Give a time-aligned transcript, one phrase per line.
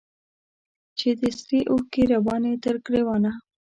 [0.97, 3.31] چي دي سرې اوښکي رواني تر ګرېوانه